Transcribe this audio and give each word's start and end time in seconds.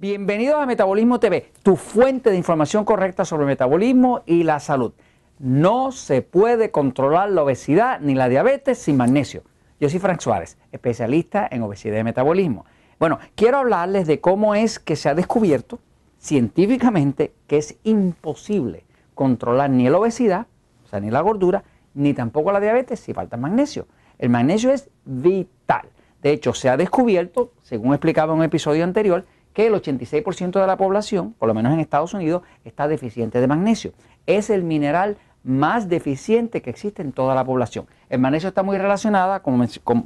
Bienvenidos 0.00 0.58
a 0.58 0.64
Metabolismo 0.64 1.20
TV, 1.20 1.52
tu 1.62 1.76
fuente 1.76 2.30
de 2.30 2.38
información 2.38 2.86
correcta 2.86 3.26
sobre 3.26 3.44
metabolismo 3.44 4.22
y 4.24 4.44
la 4.44 4.58
salud. 4.58 4.94
No 5.38 5.92
se 5.92 6.22
puede 6.22 6.70
controlar 6.70 7.28
la 7.28 7.42
obesidad 7.42 8.00
ni 8.00 8.14
la 8.14 8.30
diabetes 8.30 8.78
sin 8.78 8.96
magnesio. 8.96 9.42
Yo 9.78 9.90
soy 9.90 9.98
Frank 10.00 10.20
Suárez, 10.20 10.56
especialista 10.72 11.46
en 11.50 11.60
obesidad 11.60 11.98
y 11.98 12.04
metabolismo. 12.04 12.64
Bueno, 12.98 13.18
quiero 13.34 13.58
hablarles 13.58 14.06
de 14.06 14.22
cómo 14.22 14.54
es 14.54 14.78
que 14.78 14.96
se 14.96 15.10
ha 15.10 15.14
descubierto 15.14 15.80
científicamente 16.18 17.34
que 17.46 17.58
es 17.58 17.76
imposible 17.84 18.84
controlar 19.14 19.68
ni 19.68 19.86
la 19.90 19.98
obesidad, 19.98 20.46
o 20.86 20.88
sea, 20.88 21.00
ni 21.00 21.10
la 21.10 21.20
gordura, 21.20 21.62
ni 21.92 22.14
tampoco 22.14 22.52
la 22.52 22.60
diabetes 22.60 23.00
si 23.00 23.12
falta 23.12 23.36
magnesio. 23.36 23.86
El 24.18 24.30
magnesio 24.30 24.72
es 24.72 24.88
vital. 25.04 25.90
De 26.22 26.32
hecho, 26.32 26.54
se 26.54 26.70
ha 26.70 26.78
descubierto, 26.78 27.52
según 27.60 27.92
explicaba 27.92 28.32
en 28.32 28.38
un 28.38 28.44
episodio 28.46 28.84
anterior, 28.84 29.26
que 29.52 29.66
el 29.66 29.74
86% 29.74 30.60
de 30.60 30.66
la 30.66 30.76
población, 30.76 31.34
por 31.38 31.48
lo 31.48 31.54
menos 31.54 31.72
en 31.72 31.80
Estados 31.80 32.14
Unidos, 32.14 32.42
está 32.64 32.88
deficiente 32.88 33.40
de 33.40 33.46
magnesio. 33.46 33.92
Es 34.26 34.50
el 34.50 34.62
mineral 34.62 35.16
más 35.42 35.88
deficiente 35.88 36.62
que 36.62 36.70
existe 36.70 37.02
en 37.02 37.12
toda 37.12 37.34
la 37.34 37.44
población. 37.44 37.86
El 38.08 38.20
magnesio 38.20 38.48
está 38.48 38.62
muy, 38.62 38.78
relacionada, 38.78 39.42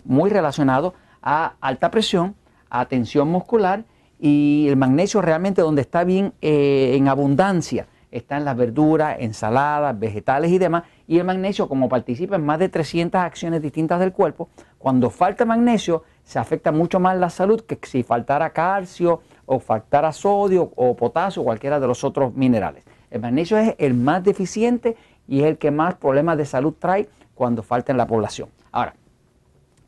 muy 0.04 0.30
relacionado 0.30 0.94
a 1.22 1.54
alta 1.60 1.90
presión, 1.90 2.36
a 2.70 2.86
tensión 2.86 3.28
muscular 3.28 3.84
y 4.18 4.66
el 4.68 4.76
magnesio 4.76 5.20
realmente 5.20 5.62
donde 5.62 5.82
está 5.82 6.04
bien 6.04 6.32
eh, 6.40 6.94
en 6.96 7.08
abundancia 7.08 7.86
está 8.16 8.36
en 8.36 8.44
las 8.44 8.56
verduras, 8.56 9.16
ensaladas, 9.18 9.98
vegetales 9.98 10.50
y 10.50 10.58
demás. 10.58 10.84
Y 11.06 11.18
el 11.18 11.24
magnesio, 11.24 11.68
como 11.68 11.88
participa 11.88 12.36
en 12.36 12.46
más 12.46 12.58
de 12.58 12.68
300 12.68 13.20
acciones 13.20 13.60
distintas 13.60 13.98
del 13.98 14.12
cuerpo, 14.12 14.48
cuando 14.78 15.10
falta 15.10 15.44
magnesio 15.44 16.04
se 16.22 16.38
afecta 16.38 16.72
mucho 16.72 17.00
más 17.00 17.18
la 17.18 17.28
salud 17.28 17.62
que 17.62 17.78
si 17.82 18.02
faltara 18.02 18.50
calcio 18.50 19.20
o 19.46 19.58
faltara 19.58 20.12
sodio 20.12 20.72
o 20.76 20.96
potasio 20.96 21.42
o 21.42 21.44
cualquiera 21.44 21.80
de 21.80 21.86
los 21.86 22.04
otros 22.04 22.34
minerales. 22.34 22.84
El 23.10 23.20
magnesio 23.20 23.58
es 23.58 23.74
el 23.78 23.94
más 23.94 24.22
deficiente 24.22 24.96
y 25.26 25.40
es 25.40 25.46
el 25.46 25.58
que 25.58 25.70
más 25.70 25.94
problemas 25.94 26.38
de 26.38 26.46
salud 26.46 26.74
trae 26.78 27.08
cuando 27.34 27.62
falta 27.62 27.92
en 27.92 27.98
la 27.98 28.06
población. 28.06 28.48
Ahora, 28.70 28.94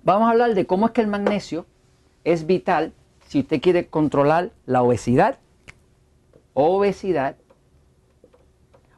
vamos 0.02 0.28
a 0.28 0.32
hablar 0.32 0.54
de 0.54 0.66
cómo 0.66 0.86
es 0.86 0.92
que 0.92 1.00
el 1.00 1.06
magnesio 1.06 1.64
es 2.24 2.46
vital 2.46 2.92
si 3.28 3.40
usted 3.40 3.60
quiere 3.60 3.86
controlar 3.86 4.50
la 4.66 4.82
obesidad, 4.82 5.38
obesidad 6.54 7.36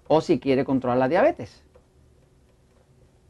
o 0.09 0.21
si 0.21 0.39
quiere 0.41 0.65
controlar 0.65 0.99
la 0.99 1.09
diabetes. 1.09 1.63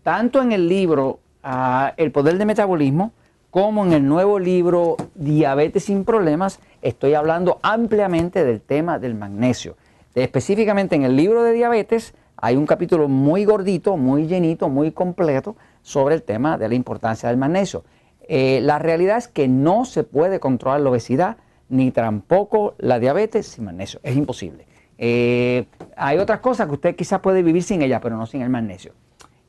Tanto 0.02 0.40
en 0.40 0.52
el 0.52 0.68
libro 0.68 1.20
ah, 1.42 1.92
El 1.96 2.12
poder 2.12 2.38
de 2.38 2.46
metabolismo 2.46 3.12
como 3.50 3.84
en 3.84 3.92
el 3.92 4.06
nuevo 4.06 4.38
libro 4.38 4.96
Diabetes 5.14 5.84
sin 5.84 6.04
problemas, 6.04 6.60
estoy 6.82 7.14
hablando 7.14 7.58
ampliamente 7.62 8.44
del 8.44 8.60
tema 8.60 8.98
del 8.98 9.14
magnesio. 9.14 9.76
Específicamente 10.14 10.96
en 10.96 11.04
el 11.04 11.16
libro 11.16 11.42
de 11.42 11.52
diabetes 11.52 12.14
hay 12.36 12.56
un 12.56 12.66
capítulo 12.66 13.08
muy 13.08 13.44
gordito, 13.44 13.96
muy 13.96 14.26
llenito, 14.26 14.68
muy 14.68 14.92
completo 14.92 15.56
sobre 15.82 16.14
el 16.14 16.22
tema 16.22 16.58
de 16.58 16.68
la 16.68 16.74
importancia 16.74 17.28
del 17.28 17.38
magnesio. 17.38 17.84
Eh, 18.28 18.60
la 18.62 18.78
realidad 18.78 19.16
es 19.16 19.28
que 19.28 19.48
no 19.48 19.84
se 19.84 20.04
puede 20.04 20.40
controlar 20.40 20.80
la 20.80 20.90
obesidad 20.90 21.38
ni 21.68 21.90
tampoco 21.90 22.74
la 22.78 22.98
diabetes 22.98 23.46
sin 23.46 23.64
magnesio. 23.64 24.00
Es 24.02 24.16
imposible. 24.16 24.66
Eh, 24.98 25.66
hay 25.98 26.18
otras 26.18 26.40
cosas 26.40 26.66
que 26.68 26.74
usted 26.74 26.96
quizás 26.96 27.20
puede 27.20 27.42
vivir 27.42 27.62
sin 27.62 27.82
ella, 27.82 28.00
pero 28.00 28.16
no 28.16 28.26
sin 28.26 28.42
el 28.42 28.50
magnesio. 28.50 28.92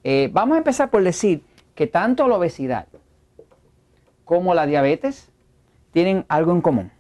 Eh, 0.04 0.30
vamos 0.34 0.56
a 0.56 0.58
empezar 0.60 0.90
por 0.90 1.04
decir 1.04 1.44
que 1.76 1.88
tanto 1.88 2.28
la 2.28 2.38
obesidad 2.38 2.88
como 4.26 4.54
la 4.54 4.66
diabetes 4.66 5.32
tienen 5.92 6.26
algo 6.28 6.52
en 6.52 6.62
común. 6.62 6.92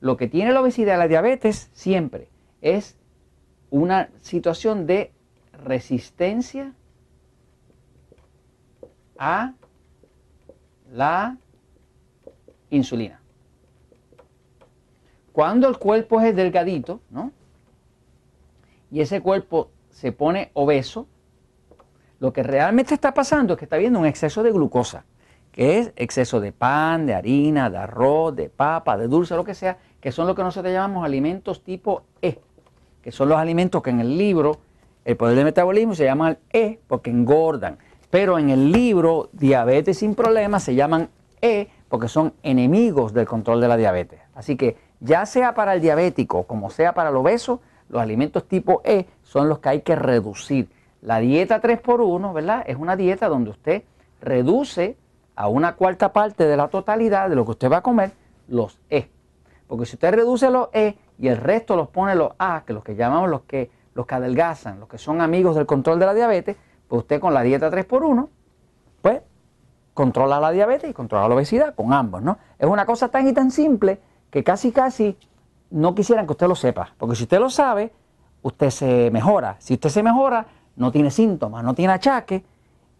Lo 0.00 0.16
que 0.16 0.28
tiene 0.28 0.52
la 0.52 0.60
obesidad 0.60 0.94
y 0.94 0.98
la 0.98 1.08
diabetes 1.08 1.70
siempre 1.72 2.28
es 2.62 2.96
una 3.70 4.08
situación 4.20 4.86
de 4.86 5.12
resistencia 5.64 6.72
a 9.18 9.52
la 10.90 11.36
insulina. 12.70 13.20
Cuando 15.32 15.68
el 15.68 15.78
cuerpo 15.78 16.20
es 16.20 16.34
delgadito, 16.34 17.00
¿no? 17.10 17.32
Y 18.90 19.00
ese 19.00 19.20
cuerpo 19.20 19.70
se 19.90 20.12
pone 20.12 20.50
obeso, 20.54 21.06
lo 22.18 22.32
que 22.32 22.42
realmente 22.42 22.94
está 22.94 23.14
pasando 23.14 23.54
es 23.54 23.58
que 23.58 23.64
está 23.64 23.76
habiendo 23.76 23.98
un 23.98 24.06
exceso 24.06 24.42
de 24.42 24.52
glucosa 24.52 25.04
que 25.52 25.78
es 25.78 25.92
exceso 25.96 26.40
de 26.40 26.52
pan, 26.52 27.06
de 27.06 27.14
harina, 27.14 27.70
de 27.70 27.78
arroz, 27.78 28.34
de 28.36 28.48
papa, 28.48 28.96
de 28.96 29.08
dulce, 29.08 29.34
lo 29.34 29.44
que 29.44 29.54
sea, 29.54 29.78
que 30.00 30.12
son 30.12 30.26
lo 30.26 30.34
que 30.34 30.42
nosotros 30.42 30.72
llamamos 30.72 31.04
alimentos 31.04 31.62
tipo 31.62 32.04
E, 32.22 32.40
que 33.02 33.12
son 33.12 33.28
los 33.28 33.38
alimentos 33.38 33.82
que 33.82 33.90
en 33.90 34.00
el 34.00 34.16
libro 34.16 34.58
El 35.04 35.16
Poder 35.16 35.36
del 35.36 35.44
Metabolismo 35.44 35.94
se 35.94 36.04
llaman 36.04 36.38
E 36.52 36.78
porque 36.86 37.10
engordan, 37.10 37.78
pero 38.10 38.38
en 38.38 38.50
el 38.50 38.70
libro 38.70 39.28
Diabetes 39.32 39.98
sin 39.98 40.14
Problemas 40.14 40.62
se 40.62 40.74
llaman 40.74 41.08
E 41.42 41.68
porque 41.88 42.08
son 42.08 42.34
enemigos 42.42 43.12
del 43.12 43.26
control 43.26 43.60
de 43.60 43.68
la 43.68 43.76
diabetes. 43.76 44.20
Así 44.34 44.56
que 44.56 44.76
ya 45.00 45.26
sea 45.26 45.54
para 45.54 45.74
el 45.74 45.80
diabético 45.80 46.44
como 46.44 46.70
sea 46.70 46.94
para 46.94 47.10
el 47.10 47.16
obeso, 47.16 47.60
los 47.90 48.00
alimentos 48.00 48.46
tipo 48.46 48.80
E 48.84 49.06
son 49.22 49.48
los 49.48 49.58
que 49.58 49.68
hay 49.68 49.80
que 49.82 49.96
reducir. 49.96 50.70
La 51.02 51.18
dieta 51.18 51.60
3x1, 51.60 52.32
¿verdad? 52.32 52.64
Es 52.66 52.76
una 52.76 52.96
dieta 52.96 53.28
donde 53.28 53.50
usted 53.50 53.82
reduce 54.20 54.96
a 55.34 55.48
una 55.48 55.74
cuarta 55.74 56.12
parte 56.12 56.44
de 56.44 56.56
la 56.56 56.68
totalidad 56.68 57.28
de 57.28 57.36
lo 57.36 57.44
que 57.44 57.52
usted 57.52 57.70
va 57.70 57.78
a 57.78 57.82
comer, 57.82 58.12
los 58.48 58.78
E. 58.90 59.08
Porque 59.66 59.86
si 59.86 59.96
usted 59.96 60.14
reduce 60.14 60.50
los 60.50 60.68
E 60.72 60.96
y 61.18 61.28
el 61.28 61.36
resto 61.36 61.76
los 61.76 61.88
pone 61.88 62.14
los 62.14 62.32
A, 62.38 62.62
que 62.66 62.72
los 62.72 62.84
que 62.84 62.94
llamamos 62.94 63.28
los 63.28 63.42
que, 63.42 63.70
los 63.94 64.06
que 64.06 64.14
adelgazan, 64.14 64.78
los 64.78 64.88
que 64.88 64.98
son 64.98 65.20
amigos 65.20 65.56
del 65.56 65.66
control 65.66 65.98
de 65.98 66.06
la 66.06 66.14
diabetes, 66.14 66.56
pues 66.86 67.00
usted 67.00 67.20
con 67.20 67.34
la 67.34 67.42
dieta 67.42 67.70
3x1, 67.70 68.28
pues 69.02 69.22
controla 69.94 70.38
la 70.38 70.50
diabetes 70.50 70.90
y 70.90 70.92
controla 70.92 71.28
la 71.28 71.34
obesidad 71.34 71.74
con 71.74 71.92
ambos, 71.92 72.22
¿no? 72.22 72.38
Es 72.58 72.68
una 72.68 72.86
cosa 72.86 73.08
tan 73.08 73.26
y 73.26 73.32
tan 73.32 73.50
simple 73.50 74.00
que 74.30 74.44
casi 74.44 74.70
casi 74.70 75.16
no 75.70 75.94
quisieran 75.94 76.26
que 76.26 76.32
usted 76.32 76.48
lo 76.48 76.54
sepa. 76.54 76.92
Porque 76.98 77.16
si 77.16 77.24
usted 77.24 77.38
lo 77.38 77.50
sabe, 77.50 77.92
usted 78.42 78.70
se 78.70 79.10
mejora. 79.10 79.56
Si 79.58 79.74
usted 79.74 79.88
se 79.88 80.02
mejora, 80.02 80.46
no 80.76 80.90
tiene 80.92 81.10
síntomas, 81.10 81.64
no 81.64 81.74
tiene 81.74 81.92
achaque 81.92 82.44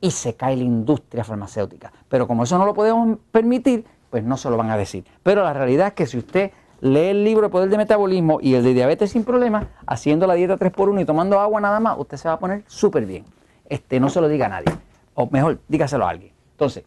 y 0.00 0.10
se 0.10 0.34
cae 0.34 0.56
la 0.56 0.64
industria 0.64 1.24
farmacéutica. 1.24 1.92
Pero 2.08 2.26
como 2.26 2.44
eso 2.44 2.58
no 2.58 2.66
lo 2.66 2.74
podemos 2.74 3.18
permitir, 3.30 3.84
pues 4.10 4.24
no 4.24 4.36
se 4.36 4.50
lo 4.50 4.56
van 4.56 4.70
a 4.70 4.76
decir. 4.76 5.04
Pero 5.22 5.42
la 5.42 5.52
realidad 5.52 5.88
es 5.88 5.92
que 5.94 6.06
si 6.06 6.18
usted 6.18 6.52
lee 6.80 7.08
el 7.08 7.24
libro 7.24 7.46
El 7.46 7.52
Poder 7.52 7.68
de 7.68 7.76
Metabolismo 7.76 8.38
y 8.40 8.54
el 8.54 8.64
de 8.64 8.74
Diabetes 8.74 9.10
sin 9.10 9.24
Problemas, 9.24 9.66
haciendo 9.86 10.26
la 10.26 10.34
dieta 10.34 10.56
3x1 10.56 11.02
y 11.02 11.04
tomando 11.04 11.38
agua 11.38 11.60
nada 11.60 11.80
más, 11.80 11.96
usted 11.98 12.16
se 12.16 12.28
va 12.28 12.34
a 12.34 12.38
poner 12.38 12.64
súper 12.66 13.06
bien. 13.06 13.24
Este, 13.68 14.00
no 14.00 14.08
se 14.08 14.20
lo 14.20 14.28
diga 14.28 14.46
a 14.46 14.48
nadie. 14.48 14.72
O 15.14 15.28
mejor, 15.30 15.60
dígaselo 15.68 16.06
a 16.06 16.10
alguien. 16.10 16.32
Entonces, 16.52 16.84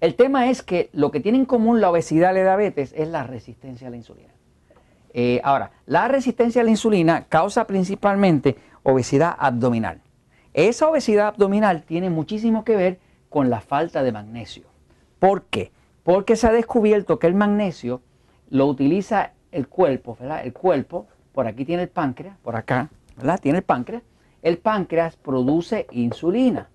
el 0.00 0.14
tema 0.14 0.50
es 0.50 0.62
que 0.62 0.90
lo 0.92 1.10
que 1.10 1.20
tiene 1.20 1.38
en 1.38 1.44
común 1.44 1.80
la 1.80 1.90
obesidad 1.90 2.32
y 2.32 2.36
la 2.36 2.42
diabetes 2.42 2.92
es 2.96 3.08
la 3.08 3.24
resistencia 3.24 3.88
a 3.88 3.90
la 3.90 3.96
insulina. 3.96 4.32
Eh, 5.12 5.40
ahora, 5.44 5.70
la 5.86 6.08
resistencia 6.08 6.60
a 6.60 6.64
la 6.64 6.70
insulina 6.70 7.26
causa 7.28 7.66
principalmente 7.66 8.56
obesidad 8.82 9.36
abdominal. 9.38 10.00
Esa 10.52 10.88
obesidad 10.88 11.28
abdominal 11.28 11.82
tiene 11.82 12.10
muchísimo 12.10 12.64
que 12.64 12.76
ver 12.76 12.98
con 13.28 13.50
la 13.50 13.60
falta 13.60 14.02
de 14.02 14.12
magnesio. 14.12 14.64
¿Por 15.18 15.44
qué? 15.44 15.72
Porque 16.02 16.36
se 16.36 16.46
ha 16.46 16.52
descubierto 16.52 17.18
que 17.18 17.26
el 17.26 17.34
magnesio 17.34 18.02
lo 18.50 18.66
utiliza 18.66 19.32
el 19.52 19.68
cuerpo, 19.68 20.16
¿verdad? 20.18 20.44
El 20.44 20.52
cuerpo, 20.52 21.06
por 21.32 21.46
aquí 21.46 21.64
tiene 21.64 21.84
el 21.84 21.88
páncreas, 21.88 22.36
por 22.38 22.56
acá, 22.56 22.90
¿verdad? 23.16 23.40
Tiene 23.40 23.58
el 23.58 23.64
páncreas. 23.64 24.02
El 24.42 24.58
páncreas 24.58 25.16
produce 25.16 25.86
insulina. 25.90 26.68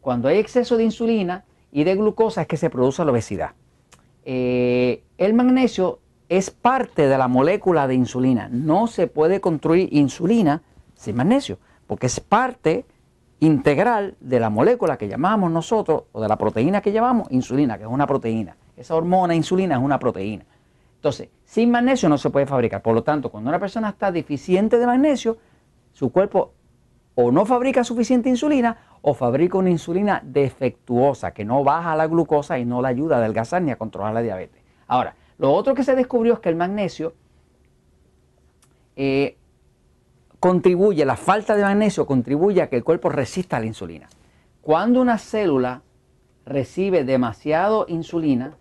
Cuando 0.00 0.28
hay 0.28 0.38
exceso 0.38 0.76
de 0.76 0.84
insulina 0.84 1.44
y 1.72 1.84
de 1.84 1.96
glucosa 1.96 2.42
es 2.42 2.46
que 2.46 2.56
se 2.56 2.70
produce 2.70 3.04
la 3.04 3.12
obesidad. 3.12 3.52
Eh, 4.24 5.02
el 5.18 5.34
magnesio 5.34 6.00
es 6.28 6.50
parte 6.50 7.08
de 7.08 7.18
la 7.18 7.28
molécula 7.28 7.86
de 7.86 7.94
insulina. 7.94 8.48
No 8.50 8.86
se 8.86 9.06
puede 9.06 9.40
construir 9.40 9.88
insulina 9.92 10.62
sin 10.94 11.16
magnesio 11.16 11.58
porque 11.86 12.06
es 12.06 12.20
parte 12.20 12.84
integral 13.40 14.16
de 14.20 14.38
la 14.38 14.50
molécula 14.50 14.96
que 14.96 15.08
llamamos 15.08 15.50
nosotros, 15.50 16.04
o 16.12 16.20
de 16.20 16.28
la 16.28 16.36
proteína 16.36 16.80
que 16.80 16.92
llamamos 16.92 17.26
insulina, 17.32 17.78
que 17.78 17.84
es 17.84 17.90
una 17.90 18.06
proteína. 18.06 18.56
Esa 18.76 18.94
hormona 18.94 19.34
insulina 19.34 19.74
es 19.74 19.82
una 19.82 19.98
proteína. 19.98 20.44
Entonces, 20.94 21.30
sin 21.44 21.70
magnesio 21.70 22.08
no 22.08 22.16
se 22.16 22.30
puede 22.30 22.46
fabricar. 22.46 22.82
Por 22.82 22.94
lo 22.94 23.02
tanto, 23.02 23.30
cuando 23.30 23.48
una 23.48 23.58
persona 23.58 23.88
está 23.88 24.12
deficiente 24.12 24.78
de 24.78 24.86
magnesio, 24.86 25.38
su 25.92 26.12
cuerpo 26.12 26.52
o 27.14 27.32
no 27.32 27.44
fabrica 27.44 27.82
suficiente 27.82 28.28
insulina 28.28 28.76
o 29.02 29.14
fabrica 29.14 29.58
una 29.58 29.70
insulina 29.70 30.20
defectuosa 30.24 31.32
que 31.32 31.44
no 31.44 31.64
baja 31.64 31.96
la 31.96 32.06
glucosa 32.06 32.58
y 32.58 32.64
no 32.64 32.82
le 32.82 32.88
ayuda 32.88 33.16
a 33.16 33.18
adelgazar 33.18 33.62
ni 33.62 33.70
a 33.70 33.76
controlar 33.76 34.12
la 34.12 34.22
diabetes. 34.22 34.62
Ahora, 34.86 35.14
lo 35.38 35.52
otro 35.52 35.74
que 35.74 35.84
se 35.84 35.94
descubrió 35.94 36.34
es 36.34 36.40
que 36.40 36.50
el 36.50 36.56
magnesio 36.56 37.14
eh, 38.96 39.36
contribuye, 40.38 41.04
la 41.04 41.16
falta 41.16 41.56
de 41.56 41.62
magnesio 41.62 42.06
contribuye 42.06 42.60
a 42.62 42.68
que 42.68 42.76
el 42.76 42.84
cuerpo 42.84 43.08
resista 43.08 43.56
a 43.56 43.60
la 43.60 43.66
insulina. 43.66 44.08
Cuando 44.60 45.00
una 45.00 45.16
célula 45.16 45.82
recibe 46.44 47.04
demasiado 47.04 47.86
insulina, 47.88 48.56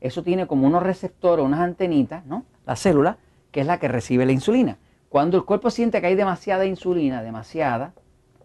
eso 0.00 0.22
tiene 0.22 0.46
como 0.46 0.66
unos 0.66 0.82
receptores, 0.82 1.44
unas 1.44 1.60
antenitas, 1.60 2.26
¿no? 2.26 2.44
La 2.64 2.76
célula, 2.76 3.18
que 3.52 3.60
es 3.60 3.66
la 3.66 3.78
que 3.78 3.88
recibe 3.88 4.26
la 4.26 4.32
insulina. 4.32 4.78
Cuando 5.08 5.36
el 5.36 5.44
cuerpo 5.44 5.70
siente 5.70 6.00
que 6.00 6.08
hay 6.08 6.16
demasiada 6.16 6.66
insulina, 6.66 7.22
demasiada, 7.22 7.94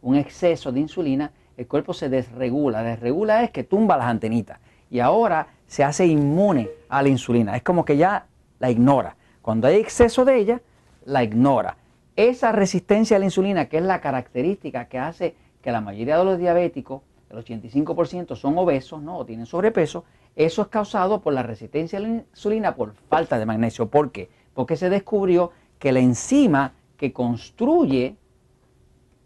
un 0.01 0.15
exceso 0.15 0.71
de 0.71 0.79
insulina, 0.79 1.31
el 1.57 1.67
cuerpo 1.67 1.93
se 1.93 2.09
desregula. 2.09 2.83
Desregula 2.83 3.43
es 3.43 3.51
que 3.51 3.63
tumba 3.63 3.97
las 3.97 4.07
antenitas 4.07 4.59
y 4.89 4.99
ahora 4.99 5.47
se 5.67 5.83
hace 5.83 6.05
inmune 6.05 6.69
a 6.89 7.01
la 7.01 7.09
insulina. 7.09 7.55
Es 7.55 7.63
como 7.63 7.85
que 7.85 7.97
ya 7.97 8.25
la 8.59 8.69
ignora. 8.69 9.15
Cuando 9.41 9.67
hay 9.67 9.75
exceso 9.77 10.25
de 10.25 10.37
ella, 10.37 10.61
la 11.05 11.23
ignora. 11.23 11.77
Esa 12.15 12.51
resistencia 12.51 13.17
a 13.17 13.19
la 13.19 13.25
insulina, 13.25 13.67
que 13.67 13.77
es 13.77 13.83
la 13.83 14.01
característica 14.01 14.85
que 14.85 14.99
hace 14.99 15.35
que 15.61 15.71
la 15.71 15.81
mayoría 15.81 16.17
de 16.17 16.25
los 16.25 16.37
diabéticos, 16.37 17.01
el 17.29 17.37
85% 17.37 18.35
son 18.35 18.57
obesos 18.57 19.01
¿no? 19.01 19.17
o 19.17 19.25
tienen 19.25 19.45
sobrepeso, 19.45 20.03
eso 20.35 20.61
es 20.61 20.67
causado 20.67 21.21
por 21.21 21.33
la 21.33 21.43
resistencia 21.43 21.99
a 21.99 22.01
la 22.01 22.09
insulina 22.09 22.75
por 22.75 22.93
falta 23.09 23.39
de 23.39 23.45
magnesio. 23.45 23.87
¿Por 23.87 24.11
qué? 24.11 24.29
Porque 24.53 24.75
se 24.75 24.89
descubrió 24.89 25.51
que 25.79 25.91
la 25.91 25.99
enzima 25.99 26.73
que 26.97 27.13
construye 27.13 28.15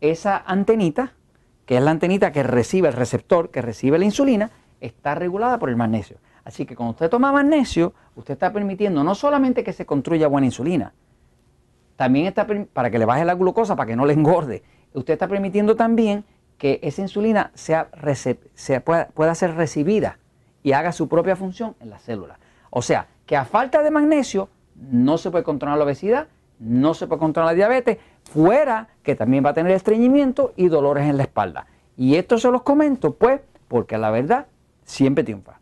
esa 0.01 0.37
antenita, 0.45 1.13
que 1.65 1.77
es 1.77 1.83
la 1.83 1.91
antenita 1.91 2.31
que 2.31 2.43
recibe 2.43 2.87
el 2.87 2.93
receptor, 2.93 3.49
que 3.49 3.61
recibe 3.61 3.97
la 3.97 4.05
insulina, 4.05 4.51
está 4.81 5.15
regulada 5.15 5.59
por 5.59 5.69
el 5.69 5.75
magnesio. 5.75 6.17
Así 6.43 6.65
que 6.65 6.75
cuando 6.75 6.91
usted 6.91 7.09
toma 7.09 7.31
magnesio, 7.31 7.93
usted 8.15 8.33
está 8.33 8.53
permitiendo 8.53 9.03
no 9.03 9.15
solamente 9.15 9.63
que 9.63 9.73
se 9.73 9.85
construya 9.85 10.27
buena 10.27 10.45
insulina, 10.45 10.93
también 11.95 12.27
está 12.27 12.45
para 12.73 12.91
que 12.91 12.99
le 12.99 13.05
baje 13.05 13.25
la 13.25 13.33
glucosa, 13.33 13.75
para 13.75 13.87
que 13.87 13.95
no 13.95 14.05
le 14.05 14.13
engorde. 14.13 14.63
Usted 14.93 15.13
está 15.13 15.27
permitiendo 15.27 15.75
también 15.75 16.25
que 16.57 16.79
esa 16.83 17.01
insulina 17.01 17.51
sea, 17.53 17.89
pueda, 18.83 19.07
pueda 19.07 19.35
ser 19.35 19.55
recibida 19.55 20.19
y 20.61 20.73
haga 20.73 20.91
su 20.91 21.07
propia 21.07 21.35
función 21.35 21.75
en 21.79 21.89
la 21.89 21.99
célula. 21.99 22.39
O 22.69 22.81
sea, 22.81 23.07
que 23.25 23.35
a 23.37 23.45
falta 23.45 23.81
de 23.81 23.91
magnesio 23.91 24.49
no 24.75 25.17
se 25.17 25.31
puede 25.31 25.43
controlar 25.43 25.77
la 25.77 25.85
obesidad, 25.85 26.27
no 26.59 26.93
se 26.93 27.07
puede 27.07 27.19
controlar 27.19 27.53
la 27.53 27.55
diabetes, 27.55 27.97
fuera 28.23 28.89
que 29.03 29.15
también 29.15 29.45
va 29.45 29.49
a 29.51 29.53
tener 29.53 29.71
estreñimiento 29.71 30.53
y 30.55 30.67
dolores 30.67 31.05
en 31.05 31.17
la 31.17 31.23
espalda. 31.23 31.67
Y 31.97 32.15
esto 32.15 32.37
se 32.37 32.51
los 32.51 32.63
comento, 32.63 33.15
pues, 33.15 33.41
porque 33.67 33.97
la 33.97 34.11
verdad 34.11 34.47
siempre 34.83 35.23
triunfa. 35.23 35.59